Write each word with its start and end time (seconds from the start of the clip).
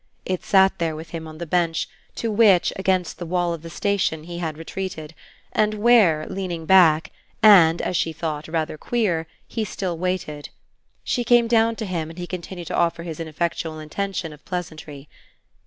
It 0.25 0.43
sat 0.43 0.79
there 0.79 0.95
with 0.95 1.11
him 1.11 1.27
on 1.27 1.37
the 1.37 1.45
bench 1.45 1.87
to 2.15 2.31
which, 2.31 2.73
against 2.75 3.19
the 3.19 3.25
wall 3.27 3.53
of 3.53 3.61
the 3.61 3.69
station, 3.69 4.23
he 4.23 4.39
had 4.39 4.57
retreated, 4.57 5.13
and 5.51 5.75
where, 5.75 6.25
leaning 6.27 6.65
back 6.65 7.11
and, 7.43 7.79
as 7.83 7.95
she 7.95 8.11
thought, 8.11 8.47
rather 8.47 8.79
queer, 8.79 9.27
he 9.47 9.63
still 9.63 9.99
waited. 9.99 10.49
She 11.03 11.23
came 11.23 11.45
down 11.47 11.75
to 11.75 11.85
him 11.85 12.09
and 12.09 12.17
he 12.17 12.25
continued 12.25 12.65
to 12.69 12.75
offer 12.75 13.03
his 13.03 13.19
ineffectual 13.19 13.77
intention 13.77 14.33
of 14.33 14.43
pleasantry. 14.43 15.07